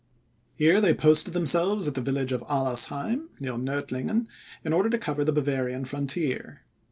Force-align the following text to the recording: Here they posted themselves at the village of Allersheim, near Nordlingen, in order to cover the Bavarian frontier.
Here 0.55 0.81
they 0.81 0.95
posted 0.95 1.33
themselves 1.35 1.87
at 1.87 1.93
the 1.93 2.01
village 2.01 2.31
of 2.31 2.41
Allersheim, 2.49 3.29
near 3.39 3.53
Nordlingen, 3.55 4.25
in 4.63 4.73
order 4.73 4.89
to 4.89 4.97
cover 4.97 5.23
the 5.23 5.31
Bavarian 5.31 5.85
frontier. 5.85 6.63